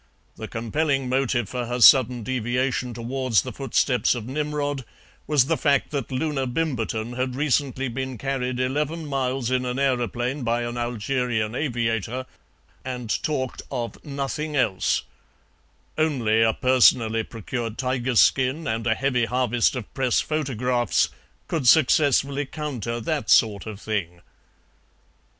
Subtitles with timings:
[0.35, 4.83] The compelling motive for her sudden deviation towards the footsteps of Nimrod
[5.27, 10.41] was the fact that Loona Bimberton had recently been carried eleven miles in an aeroplane
[10.41, 12.25] by an Algerian aviator,
[12.83, 15.03] and talked of nothing else;
[15.99, 21.09] only a personally procured tiger skin and a heavy harvest of Press photographs
[21.47, 24.21] could successfully counter that sort of thing.